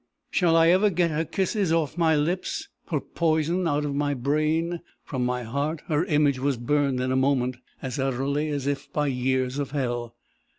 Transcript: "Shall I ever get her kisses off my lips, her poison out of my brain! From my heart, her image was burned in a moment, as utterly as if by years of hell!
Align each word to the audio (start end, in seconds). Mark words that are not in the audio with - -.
"Shall 0.31 0.55
I 0.57 0.69
ever 0.69 0.89
get 0.89 1.11
her 1.11 1.23
kisses 1.23 1.71
off 1.71 1.95
my 1.95 2.15
lips, 2.15 2.67
her 2.87 2.99
poison 2.99 3.67
out 3.67 3.85
of 3.85 3.93
my 3.93 4.15
brain! 4.15 4.79
From 5.03 5.23
my 5.23 5.43
heart, 5.43 5.83
her 5.89 6.05
image 6.05 6.39
was 6.39 6.57
burned 6.57 6.99
in 6.99 7.11
a 7.11 7.15
moment, 7.15 7.57
as 7.83 7.99
utterly 7.99 8.49
as 8.49 8.65
if 8.65 8.91
by 8.91 9.05
years 9.05 9.59
of 9.59 9.69
hell! 9.69 10.15